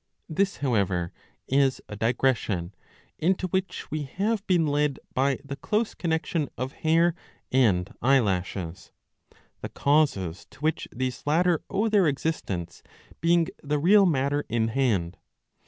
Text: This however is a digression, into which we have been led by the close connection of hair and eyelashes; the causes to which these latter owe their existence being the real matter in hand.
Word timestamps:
This 0.27 0.57
however 0.57 1.13
is 1.47 1.79
a 1.87 1.95
digression, 1.95 2.73
into 3.19 3.45
which 3.49 3.91
we 3.91 4.01
have 4.01 4.43
been 4.47 4.65
led 4.65 4.97
by 5.13 5.37
the 5.45 5.55
close 5.55 5.93
connection 5.93 6.49
of 6.57 6.71
hair 6.71 7.13
and 7.51 7.93
eyelashes; 8.01 8.91
the 9.61 9.69
causes 9.69 10.47
to 10.49 10.59
which 10.61 10.87
these 10.91 11.21
latter 11.27 11.61
owe 11.69 11.87
their 11.87 12.07
existence 12.07 12.81
being 13.19 13.45
the 13.61 13.77
real 13.77 14.07
matter 14.07 14.43
in 14.49 14.69
hand. 14.69 15.17